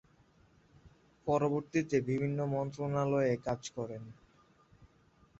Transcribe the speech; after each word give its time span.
পরবর্তীতে 1.27 1.97
বিভিন্ন 2.09 2.39
মন্ত্রণালয়ে 2.53 3.33
কাজ 3.47 3.61
করেন। 3.69 4.03